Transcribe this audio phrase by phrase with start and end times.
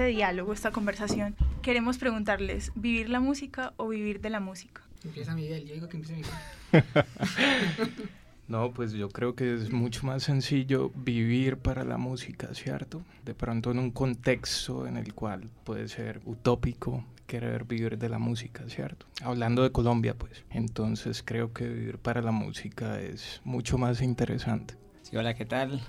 [0.00, 4.80] Este, diálogo, esta conversación, queremos preguntarles, ¿vivir la música o vivir de la música?
[5.04, 6.94] Empieza Miguel, yo digo que empiece Miguel.
[8.48, 13.00] No, pues yo creo que es mucho más sencillo vivir para la música, ¿cierto?
[13.24, 18.18] De pronto en un contexto en el cual puede ser utópico querer vivir de la
[18.18, 19.06] música, ¿cierto?
[19.22, 20.44] Hablando de Colombia, pues.
[20.50, 24.74] Entonces creo que vivir para la música es mucho más interesante.
[25.02, 25.80] Sí, hola, ¿qué tal?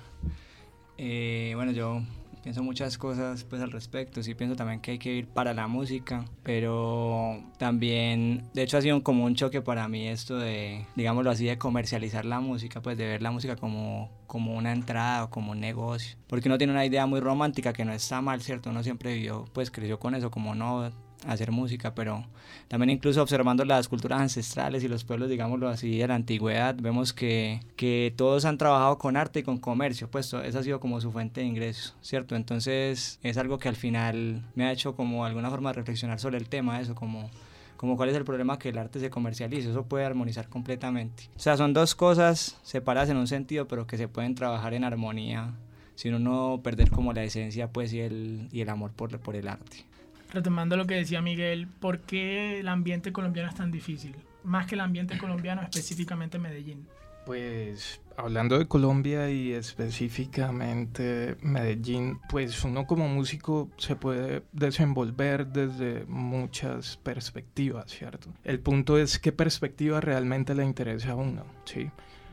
[0.98, 2.02] Eh, bueno, yo
[2.42, 5.68] pienso muchas cosas pues al respecto, sí pienso también que hay que ir para la
[5.68, 11.30] música, pero también, de hecho ha sido como un choque para mí esto de, digámoslo
[11.30, 15.30] así, de comercializar la música, pues de ver la música como, como una entrada o
[15.30, 18.70] como un negocio, porque uno tiene una idea muy romántica que no está mal, ¿cierto?
[18.70, 20.90] Uno siempre vivió, pues creció con eso, como no
[21.26, 22.24] hacer música, pero
[22.68, 27.12] también incluso observando las culturas ancestrales y los pueblos, digámoslo así, de la antigüedad, vemos
[27.12, 31.00] que, que todos han trabajado con arte y con comercio, pues esa ha sido como
[31.00, 32.36] su fuente de ingresos, ¿cierto?
[32.36, 36.38] Entonces es algo que al final me ha hecho como alguna forma de reflexionar sobre
[36.38, 37.30] el tema, eso como
[37.76, 41.24] como cuál es el problema que el arte se comercialice, eso puede armonizar completamente.
[41.34, 44.84] O sea, son dos cosas separadas en un sentido, pero que se pueden trabajar en
[44.84, 45.50] armonía,
[45.96, 49.48] sin uno perder como la esencia pues y el, y el amor por, por el
[49.48, 49.84] arte
[50.32, 54.16] retomando lo que decía Miguel, ¿por qué el ambiente colombiano es tan difícil?
[54.42, 56.86] Más que el ambiente colombiano, específicamente Medellín.
[57.24, 66.04] Pues hablando de Colombia y específicamente Medellín, pues uno como músico se puede desenvolver desde
[66.06, 68.30] muchas perspectivas, ¿cierto?
[68.42, 71.90] El punto es qué perspectiva realmente le interesa a uno, ¿sí?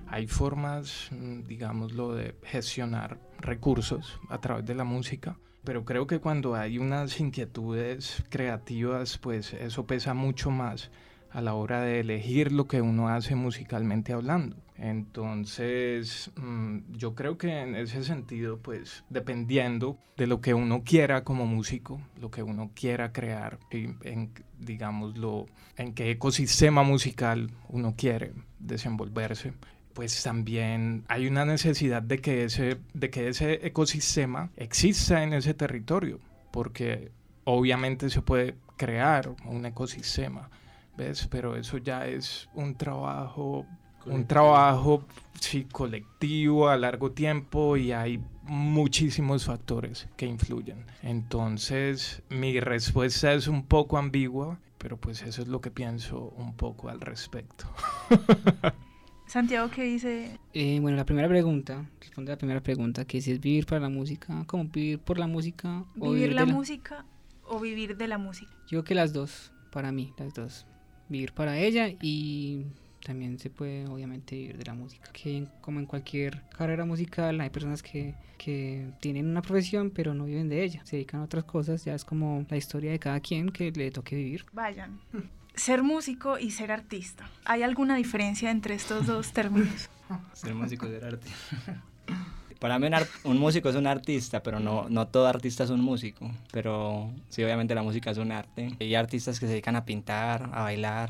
[0.08, 6.20] Hay formas, mm, digámoslo, de gestionar recursos a través de la música pero creo que
[6.20, 10.89] cuando hay unas inquietudes creativas, pues eso pesa mucho más
[11.31, 14.55] a la hora de elegir lo que uno hace musicalmente hablando.
[14.77, 21.23] Entonces, mm, yo creo que en ese sentido, pues dependiendo de lo que uno quiera
[21.23, 28.31] como músico, lo que uno quiera crear, en, digámoslo, en qué ecosistema musical uno quiere
[28.59, 29.53] desenvolverse,
[29.99, 35.54] pues también hay una necesidad de que ese, de que ese ecosistema exista en ese
[35.54, 36.21] territorio,
[36.52, 37.11] porque
[37.43, 40.49] obviamente se puede crear un ecosistema,
[40.95, 41.27] ¿ves?
[41.30, 43.65] Pero eso ya es un trabajo,
[44.05, 45.04] un trabajo
[45.42, 50.86] sí, colectivo a largo tiempo y hay muchísimos factores que influyen.
[51.04, 56.55] Entonces, mi respuesta es un poco ambigua, pero pues eso es lo que pienso un
[56.55, 57.65] poco al respecto.
[59.30, 60.40] Santiago, ¿qué dice?
[60.56, 63.80] Eh, bueno, la primera pregunta, responde a la primera pregunta, que si es vivir para
[63.80, 65.86] la música, ¿cómo vivir por la música?
[66.00, 67.06] O ¿Vivir la, música
[67.44, 68.52] o vivir de la música?
[68.64, 70.66] Yo creo que las dos, para mí, las dos.
[71.10, 72.66] Vivir para ella y
[73.06, 75.12] también se puede obviamente vivir de la música.
[75.14, 80.26] Que como en cualquier carrera musical hay personas que, que tienen una profesión pero no
[80.26, 83.20] viven de ella, se dedican a otras cosas, ya es como la historia de cada
[83.20, 84.48] quien que le toque vivir.
[84.54, 85.00] Vayan
[85.59, 87.30] ser músico y ser artista.
[87.45, 89.89] ¿Hay alguna diferencia entre estos dos términos?
[90.33, 91.83] ser músico y ser artista.
[92.59, 92.87] Para mí
[93.23, 96.30] un, músico es un artista, pero no, no todo artista es un músico.
[96.52, 98.75] Pero sí, obviamente la música es un arte.
[98.81, 101.09] Hay artistas que se dedican a pintar, a bailar.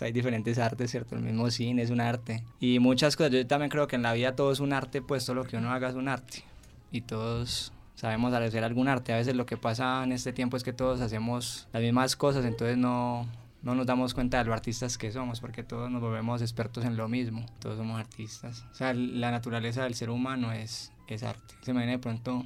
[0.00, 1.16] hay diferentes artes, ¿cierto?
[1.16, 2.44] El mismo cine es un arte.
[2.60, 3.32] Y muchas cosas.
[3.32, 5.56] Yo también creo que en la vida todo es un arte, pues todo lo que
[5.56, 6.44] uno haga es un arte.
[6.92, 9.12] Y todos sabemos hacer algún arte.
[9.12, 12.44] A veces lo que pasa en este tiempo es que todos hacemos las mismas cosas,
[12.44, 13.26] entonces no,
[13.62, 16.96] no nos damos cuenta de lo artistas que somos, porque todos nos volvemos expertos en
[16.96, 18.64] lo mismo, todos somos artistas.
[18.72, 21.54] O sea, la naturaleza del ser humano es, es arte.
[21.62, 22.44] Se me viene de pronto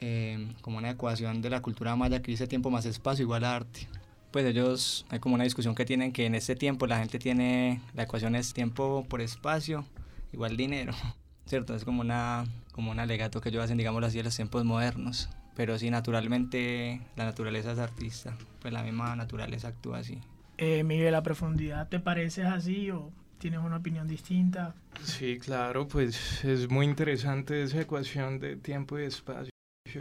[0.00, 3.56] eh, como una ecuación de la cultura maya que dice tiempo más espacio igual a
[3.56, 3.88] arte.
[4.30, 7.80] Pues ellos, hay como una discusión que tienen que en este tiempo la gente tiene,
[7.94, 9.84] la ecuación es tiempo por espacio
[10.32, 10.92] igual dinero,
[11.46, 11.74] ¿cierto?
[11.74, 15.28] Es como, una, como un alegato que ellos hacen, digámoslo así, en los tiempos modernos.
[15.54, 20.18] Pero sí, naturalmente la naturaleza es artista, pues la misma naturaleza actúa así.
[20.56, 24.74] Eh, Miguel, a profundidad, ¿te pareces así o tienes una opinión distinta?
[25.02, 29.50] Sí, claro, pues es muy interesante esa ecuación de tiempo y espacio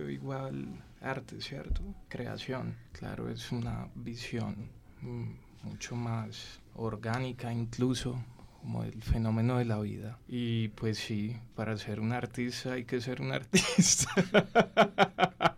[0.09, 1.81] igual arte, ¿cierto?
[2.07, 4.69] Creación, claro, es una visión
[5.01, 5.31] mm,
[5.63, 8.23] mucho más orgánica incluso
[8.61, 10.19] como el fenómeno de la vida.
[10.27, 14.09] Y pues sí, para ser un artista hay que ser un artista.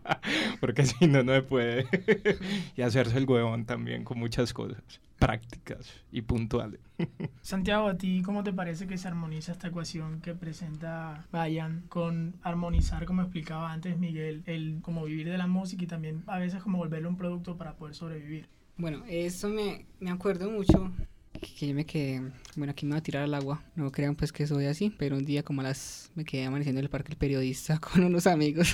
[0.65, 1.85] porque si no, no se puede.
[2.75, 4.81] y hacerse el huevón también con muchas cosas
[5.19, 6.79] prácticas y puntuales.
[7.41, 12.33] Santiago, ¿a ti cómo te parece que se armoniza esta ecuación que presenta Bayan con
[12.41, 16.63] armonizar, como explicaba antes Miguel, el como vivir de la música y también a veces
[16.63, 18.49] como volverlo un producto para poder sobrevivir?
[18.77, 20.91] Bueno, eso me, me acuerdo mucho
[21.39, 22.21] que yo me quedé,
[22.55, 25.15] bueno, aquí me voy a tirar al agua, no crean pues que soy así, pero
[25.15, 28.27] un día como a las, me quedé amaneciendo en el parque el periodista con unos
[28.27, 28.73] amigos,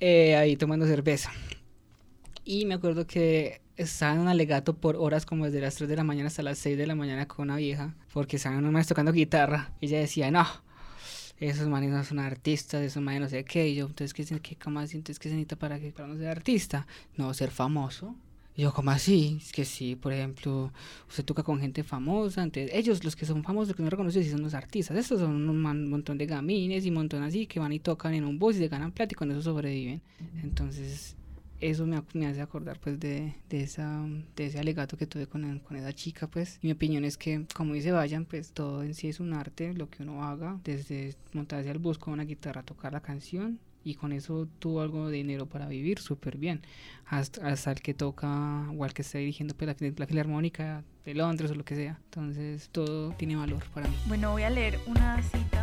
[0.00, 1.30] eh, ahí tomando cerveza.
[2.44, 5.96] Y me acuerdo que estaba en un alegato por horas como desde las 3 de
[5.96, 9.12] la mañana hasta las 6 de la mañana con una vieja, porque estaban unos tocando
[9.12, 10.46] guitarra, y ella decía, no,
[11.38, 14.56] esos manes no son artistas, esos manes no sé qué, y yo, entonces, ¿qué, qué,
[14.56, 16.86] cómo Entonces, ¿qué se necesita para, que, para no ser artista?
[17.16, 18.14] No, ser famoso.
[18.56, 19.38] Yo, ¿cómo así?
[19.40, 20.72] Es que sí, por ejemplo,
[21.08, 24.22] usted toca con gente famosa, entonces ellos, los que son famosos, los que no reconocen,
[24.22, 24.96] sí son los artistas.
[24.96, 28.24] Estos son un montón de gamines y un montón así que van y tocan en
[28.24, 30.02] un bus y se ganan plata y con eso sobreviven.
[30.42, 31.16] Entonces,
[31.60, 34.06] eso me, me, hace acordar pues de, de, esa,
[34.36, 37.74] de ese alegato que tuve con, con esa chica pues mi opinión es que como
[37.74, 41.70] dice Vayan pues todo en sí es un arte lo que uno haga desde montarse
[41.70, 45.46] al bus con una guitarra tocar la canción y con eso tuvo algo de dinero
[45.46, 46.62] para vivir súper bien.
[47.06, 51.14] Hasta, hasta, el que toca o al que está dirigiendo pues, la, la filarmónica de
[51.14, 51.98] Londres o lo que sea.
[52.04, 53.96] Entonces todo tiene valor para mí.
[54.06, 55.59] Bueno voy a leer una cita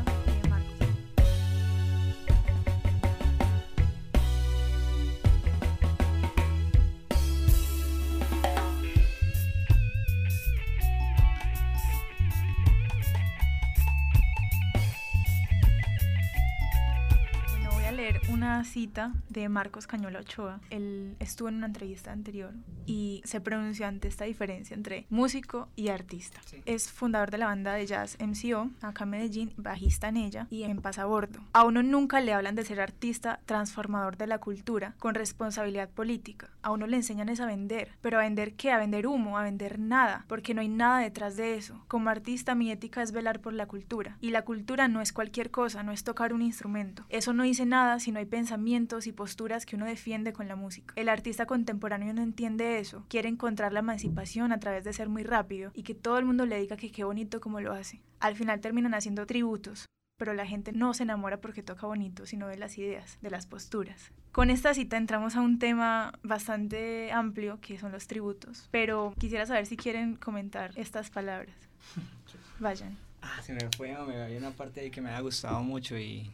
[18.67, 20.59] cita de Marcos Cañola Ochoa.
[20.69, 22.53] Él estuvo en una entrevista anterior
[22.85, 26.39] y se pronunció ante esta diferencia entre músico y artista.
[26.45, 26.61] Sí.
[26.65, 30.63] Es fundador de la banda de jazz MCO, acá en Medellín, bajista en ella y
[30.63, 31.39] en Pasabordo.
[31.53, 36.49] A uno nunca le hablan de ser artista, transformador de la cultura, con responsabilidad política.
[36.67, 38.71] A uno le enseñan es a vender, pero a vender qué?
[38.71, 41.81] A vender humo, a vender nada, porque no hay nada detrás de eso.
[41.87, 45.49] Como artista mi ética es velar por la cultura y la cultura no es cualquier
[45.49, 47.05] cosa, no es tocar un instrumento.
[47.07, 50.57] Eso no dice nada si no hay pensamientos y posturas que uno defiende con la
[50.57, 50.93] música.
[50.97, 55.23] El artista contemporáneo no entiende eso, quiere encontrar la emancipación a través de ser muy
[55.23, 58.01] rápido y que todo el mundo le diga que qué bonito como lo hace.
[58.19, 59.85] Al final terminan haciendo tributos,
[60.17, 63.45] pero la gente no se enamora porque toca bonito, sino de las ideas, de las
[63.45, 64.11] posturas.
[64.31, 69.45] Con esta cita entramos a un tema bastante amplio, que son los tributos, pero quisiera
[69.45, 71.55] saber si quieren comentar estas palabras.
[72.59, 72.97] Vayan.
[73.21, 76.29] Ah, se me fue, me había una parte ahí que me ha gustado mucho y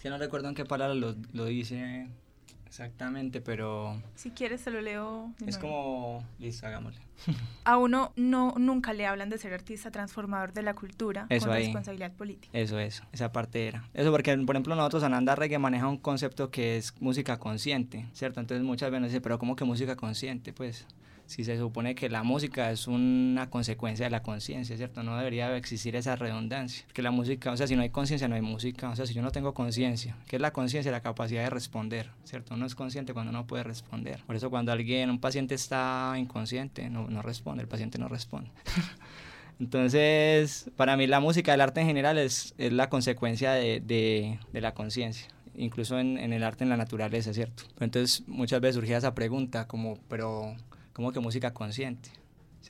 [0.00, 2.08] que no recuerdo en qué palabra lo, lo dice
[2.72, 4.00] exactamente, pero...
[4.14, 5.30] Si quieres te lo leo.
[5.46, 6.24] Es como...
[6.38, 7.02] Listo, hagámosle.
[7.64, 11.54] A uno no, nunca le hablan de ser artista transformador de la cultura eso con
[11.54, 11.64] ahí.
[11.64, 12.58] responsabilidad política.
[12.58, 13.04] Eso, eso.
[13.12, 13.84] Esa parte era.
[13.92, 18.40] Eso porque, por ejemplo, nosotros Ananda Reggae maneja un concepto que es música consciente, ¿cierto?
[18.40, 20.54] Entonces muchas veces dicen, pero ¿cómo que música consciente?
[20.54, 20.86] Pues
[21.32, 25.02] si se supone que la música es una consecuencia de la conciencia, ¿cierto?
[25.02, 26.84] No debería existir esa redundancia.
[26.92, 28.90] Que la música, o sea, si no hay conciencia, no hay música.
[28.90, 30.92] O sea, si yo no tengo conciencia, ¿qué es la conciencia?
[30.92, 32.52] La capacidad de responder, ¿cierto?
[32.52, 34.22] Uno es consciente cuando no puede responder.
[34.26, 38.50] Por eso cuando alguien, un paciente está inconsciente, no, no responde, el paciente no responde.
[39.58, 44.38] Entonces, para mí la música, el arte en general es, es la consecuencia de, de,
[44.52, 47.64] de la conciencia incluso en, en, el arte, en la naturaleza, ¿cierto?
[47.78, 50.56] Entonces muchas veces surgía esa pregunta como, pero
[50.92, 52.10] como que música consciente.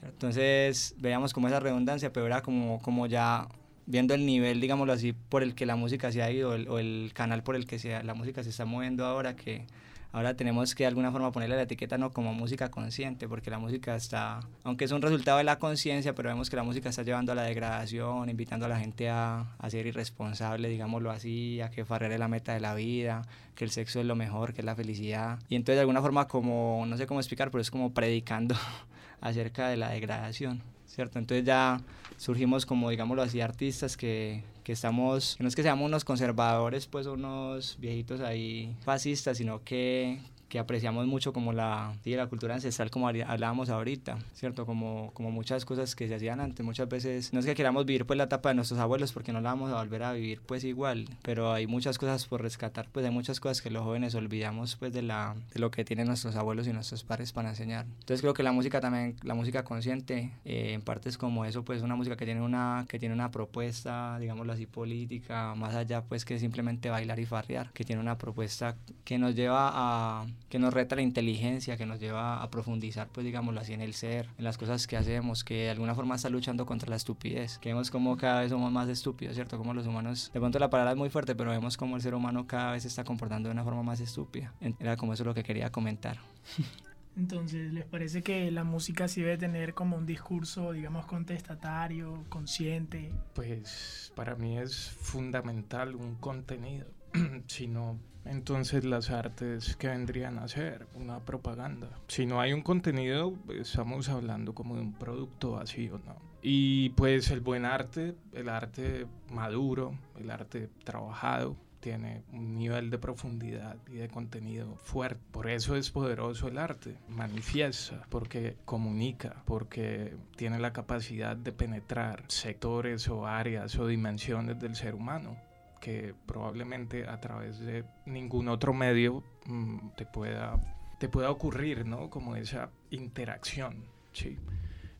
[0.02, 3.48] Entonces veíamos como esa redundancia, pero era como, como ya
[3.86, 6.78] viendo el nivel, digámoslo así, por el que la música se ha ido, el, o
[6.78, 9.66] el canal por el que se, la música se está moviendo ahora, que
[10.12, 13.58] ahora tenemos que de alguna forma ponerle la etiqueta no como música consciente, porque la
[13.58, 17.02] música está, aunque es un resultado de la conciencia, pero vemos que la música está
[17.02, 21.70] llevando a la degradación, invitando a la gente a, a ser irresponsable, digámoslo así, a
[21.70, 23.22] que farrer es la meta de la vida,
[23.54, 25.38] que el sexo es lo mejor, que es la felicidad.
[25.48, 28.54] Y entonces de alguna forma como, no sé cómo explicar, pero es como predicando
[29.20, 30.71] acerca de la degradación.
[30.94, 31.18] ¿Cierto?
[31.18, 31.80] Entonces ya
[32.18, 37.06] surgimos como, digámoslo así, artistas que, que estamos, no es que seamos unos conservadores, pues
[37.06, 40.20] unos viejitos ahí fascistas, sino que,
[40.52, 44.66] que apreciamos mucho como la, sí, la cultura ancestral como hablábamos ahorita, ¿cierto?
[44.66, 48.04] Como, como muchas cosas que se hacían antes, muchas veces no es que queramos vivir
[48.04, 50.62] pues la etapa de nuestros abuelos porque no la vamos a volver a vivir pues
[50.64, 54.76] igual, pero hay muchas cosas por rescatar, pues hay muchas cosas que los jóvenes olvidamos
[54.76, 57.86] pues de, la, de lo que tienen nuestros abuelos y nuestros padres para enseñar.
[57.86, 61.64] Entonces creo que la música también, la música consciente, eh, en parte es como eso,
[61.64, 66.02] pues una música que tiene una, que tiene una propuesta, digámoslo así, política, más allá
[66.02, 70.58] pues que simplemente bailar y farrear, que tiene una propuesta que nos lleva a que
[70.58, 74.28] nos reta la inteligencia, que nos lleva a profundizar, pues digámoslo así, en el ser,
[74.38, 77.70] en las cosas que hacemos, que de alguna forma está luchando contra la estupidez, que
[77.70, 79.58] vemos como cada vez somos más estúpidos, ¿cierto?
[79.58, 82.14] Como los humanos, de pronto la palabra es muy fuerte, pero vemos como el ser
[82.14, 84.52] humano cada vez se está comportando de una forma más estúpida.
[84.78, 86.18] Era como eso lo que quería comentar.
[87.16, 93.12] Entonces, ¿les parece que la música sí debe tener como un discurso, digamos, contestatario, consciente?
[93.34, 96.86] Pues para mí es fundamental un contenido,
[97.46, 101.90] si no, entonces las artes que vendrían a ser una propaganda.
[102.08, 106.16] Si no hay un contenido, estamos hablando como de un producto vacío, ¿no?
[106.42, 112.98] Y pues el buen arte, el arte maduro, el arte trabajado, tiene un nivel de
[112.98, 115.20] profundidad y de contenido fuerte.
[115.32, 116.96] Por eso es poderoso el arte.
[117.08, 124.76] Manifiesta, porque comunica, porque tiene la capacidad de penetrar sectores o áreas o dimensiones del
[124.76, 125.36] ser humano
[125.82, 130.60] que probablemente a través de ningún otro medio mm, te, pueda,
[131.00, 132.08] te pueda ocurrir, ¿no?
[132.08, 134.38] Como esa interacción, ¿sí?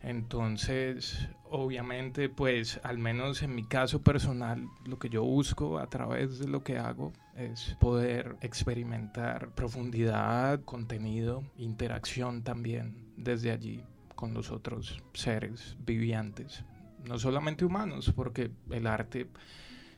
[0.00, 6.40] Entonces, obviamente, pues al menos en mi caso personal, lo que yo busco a través
[6.40, 13.84] de lo que hago es poder experimentar profundidad, contenido, interacción también desde allí
[14.16, 16.64] con los otros seres vivientes,
[17.06, 19.28] no solamente humanos, porque el arte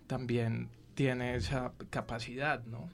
[0.07, 2.89] también tiene esa capacidad, ¿no?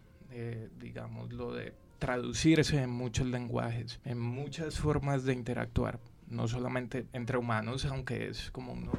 [0.78, 5.98] digamos, lo de traducirse en muchos lenguajes, en muchas formas de interactuar
[6.30, 8.92] no solamente entre humanos, aunque es como uno,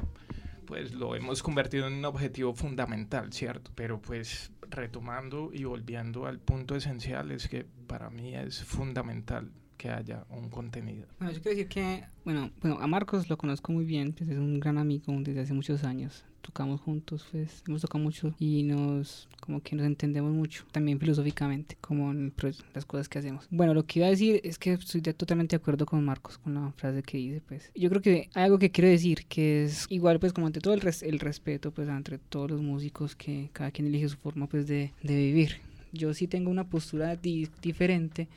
[0.66, 3.72] pues lo hemos convertido en un objetivo fundamental, ¿cierto?
[3.74, 9.50] Pero pues retomando y volviendo al punto esencial es que para mí es fundamental
[9.82, 11.08] que haya un contenido.
[11.18, 14.38] Bueno, yo quiero decir que, bueno, bueno, a Marcos lo conozco muy bien, pues es
[14.38, 19.28] un gran amigo desde hace muchos años tocamos juntos, pues hemos tocado mucho y nos
[19.40, 22.32] como que nos entendemos mucho, también filosóficamente, como en
[22.74, 23.46] las cosas que hacemos.
[23.48, 26.54] Bueno, lo que iba a decir es que estoy totalmente de acuerdo con Marcos, con
[26.54, 27.70] la frase que dice, pues.
[27.76, 30.74] Yo creo que hay algo que quiero decir, que es igual, pues, como ante todo
[30.74, 34.66] el, el respeto, pues, entre todos los músicos, que cada quien elige su forma, pues,
[34.66, 35.60] de, de vivir.
[35.92, 38.28] Yo sí tengo una postura diferente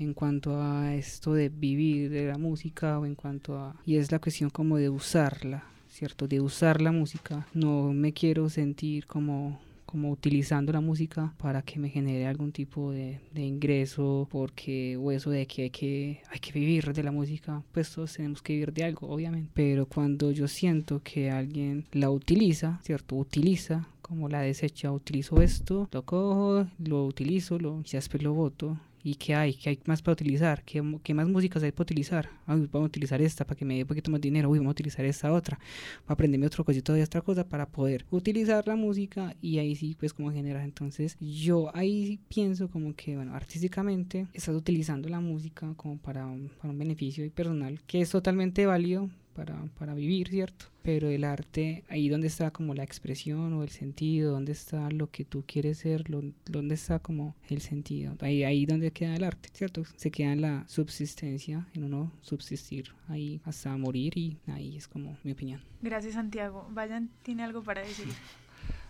[0.00, 3.76] en cuanto a esto de vivir de la música o en cuanto a...
[3.84, 6.28] Y es la cuestión como de usarla ¿cierto?
[6.28, 7.46] De usar la música.
[7.52, 12.92] No me quiero sentir como como utilizando la música para que me genere algún tipo
[12.92, 17.64] de, ingreso porque o eso de que hay, que hay que vivir de la música
[17.72, 22.08] pues todos tenemos que vivir de algo obviamente pero cuando yo siento que alguien la
[22.08, 28.22] utiliza cierto utiliza como la desecha utilizo esto lo cojo lo utilizo lo ya después
[28.22, 29.54] lo voto ¿Y qué hay?
[29.54, 30.62] ¿Qué hay más para utilizar?
[30.64, 32.28] ¿Qué, qué más músicas hay para utilizar?
[32.46, 34.50] vamos a utilizar esta para que me dé un poquito más dinero.
[34.50, 35.58] Uy, vamos a utilizar esta otra.
[36.04, 39.96] Para aprenderme otro cosito de otra cosa para poder utilizar la música y ahí sí,
[39.98, 40.62] pues, como generar.
[40.62, 46.20] Entonces, yo ahí pienso como que, bueno, artísticamente estás utilizando la música como para
[46.60, 50.66] para un beneficio personal que es totalmente válido para, para vivir, ¿cierto?
[50.82, 55.10] Pero el arte, ahí donde está como la expresión o el sentido, donde está lo
[55.10, 59.24] que tú quieres ser, lo, donde está como el sentido, ahí, ahí donde queda el
[59.24, 59.82] arte, ¿cierto?
[59.96, 65.16] Se queda en la subsistencia, en uno subsistir ahí hasta morir y ahí es como
[65.22, 65.60] mi opinión.
[65.82, 66.66] Gracias Santiago.
[66.70, 68.06] Vayan, tiene algo para decir.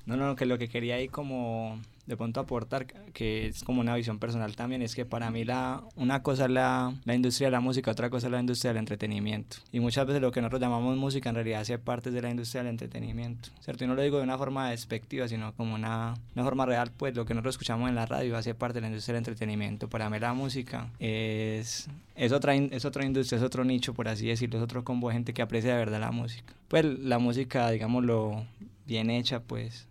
[0.07, 3.95] No, no, que lo que quería ahí como de pronto aportar, que es como una
[3.95, 7.53] visión personal también, es que para mí la, una cosa es la, la industria de
[7.53, 9.59] la música, otra cosa es la industria del entretenimiento.
[9.71, 12.65] Y muchas veces lo que nosotros llamamos música en realidad hace parte de la industria
[12.65, 13.85] del entretenimiento, ¿cierto?
[13.85, 17.15] Y no lo digo de una forma despectiva, sino como una, una forma real, pues
[17.15, 19.89] lo que nosotros escuchamos en la radio hace parte de la industria del entretenimiento.
[19.89, 24.27] Para mí la música es, es, otra, es otra industria, es otro nicho, por así
[24.27, 26.53] decirlo, es otro combo de gente que aprecia de verdad la música.
[26.67, 28.45] Pues la música, digámoslo,
[28.85, 29.87] bien hecha, pues...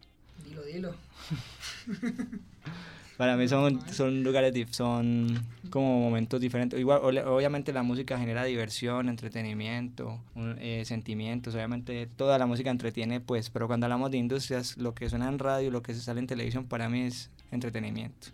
[3.19, 6.79] Para mí son, son lugares, son como momentos diferentes.
[6.79, 10.21] Igual, obviamente la música genera diversión, entretenimiento,
[10.57, 11.53] eh, sentimientos.
[11.53, 15.37] Obviamente toda la música entretiene, pues, pero cuando hablamos de industrias, lo que suena en
[15.37, 18.27] radio, lo que se sale en televisión, para mí es entretenimiento.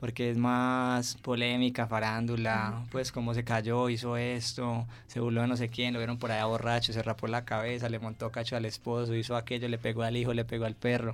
[0.00, 5.58] Porque es más polémica, farándula, pues como se cayó, hizo esto, se burló de no
[5.58, 8.64] sé quién, lo vieron por allá borracho, se rapó la cabeza, le montó cacho al
[8.64, 11.12] esposo, hizo aquello, le pegó al hijo, le pegó al perro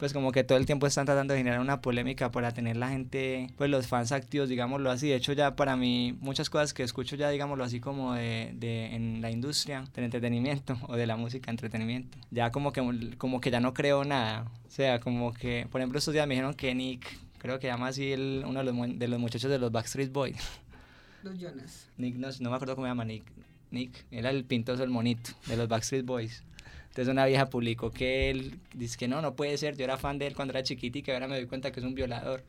[0.00, 2.88] pues como que todo el tiempo están tratando de generar una polémica para tener la
[2.88, 5.10] gente, pues los fans activos, digámoslo así.
[5.10, 8.94] De hecho, ya para mí, muchas cosas que escucho ya, digámoslo así, como de, de
[8.94, 13.50] en la industria del entretenimiento o de la música entretenimiento, ya como que, como que
[13.50, 14.50] ya no creo nada.
[14.66, 17.88] O sea, como que, por ejemplo, estos días me dijeron que Nick, creo que llama
[17.88, 20.36] así el, uno de los, de los muchachos de los Backstreet Boys.
[21.22, 21.90] Los Jonas.
[21.98, 23.24] Nick, no, no me acuerdo cómo se llama Nick.
[23.70, 26.42] Nick, era el pintoso, el monito de los Backstreet Boys.
[26.90, 30.18] Entonces una vieja publicó que él dice que no, no puede ser, yo era fan
[30.18, 32.42] de él cuando era chiquito y que ahora me doy cuenta que es un violador.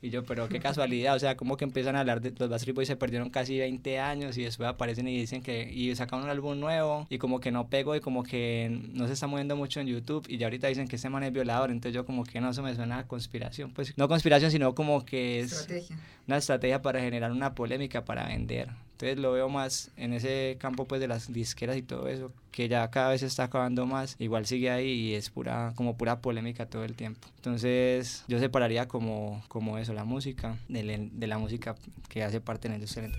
[0.00, 2.74] Y yo, pero qué casualidad, o sea, como que empiezan a hablar de los Backstreet
[2.76, 6.30] Boys se perdieron casi 20 años y después aparecen y dicen que y sacaron un
[6.30, 9.80] álbum nuevo y como que no pegó y como que no se está moviendo mucho
[9.80, 12.40] en YouTube y ya ahorita dicen que este man es violador, entonces yo como que
[12.40, 15.66] no, eso me suena a conspiración, pues no conspiración, sino como que es
[16.28, 18.68] una estrategia para generar una polémica para vender.
[18.98, 22.68] Entonces lo veo más en ese campo pues de las disqueras y todo eso, que
[22.68, 26.20] ya cada vez se está acabando más, igual sigue ahí y es pura como pura
[26.20, 27.28] polémica todo el tiempo.
[27.36, 31.76] Entonces yo separaría como, como eso, la música, de, de la música
[32.08, 33.12] que hace parte de la.